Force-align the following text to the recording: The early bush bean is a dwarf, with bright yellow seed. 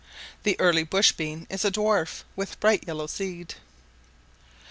The 0.41 0.59
early 0.59 0.83
bush 0.83 1.11
bean 1.11 1.45
is 1.51 1.63
a 1.63 1.69
dwarf, 1.69 2.23
with 2.35 2.59
bright 2.59 2.85
yellow 2.87 3.05
seed. 3.05 3.53